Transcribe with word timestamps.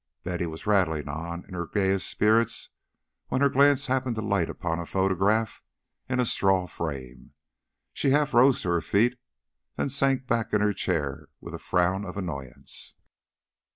Betty 0.23 0.47
was 0.47 0.65
rattling 0.65 1.07
on 1.07 1.45
in 1.45 1.53
her 1.53 1.67
gayest 1.67 2.09
spirits, 2.09 2.69
when 3.27 3.41
her 3.41 3.49
glance 3.51 3.85
happened 3.85 4.15
to 4.15 4.23
light 4.23 4.49
on 4.65 4.79
a 4.79 4.85
photograph 4.87 5.61
in 6.09 6.19
a 6.19 6.25
straw 6.25 6.65
frame. 6.65 7.33
She 7.93 8.09
half 8.09 8.33
rose 8.33 8.63
to 8.63 8.69
her 8.69 8.81
feet, 8.81 9.19
then 9.75 9.89
sank 9.89 10.25
back 10.25 10.53
in 10.53 10.61
her 10.61 10.73
chair 10.73 11.27
with 11.39 11.53
a 11.53 11.59
frown 11.59 12.03
of 12.03 12.17
annoyance. 12.17 12.95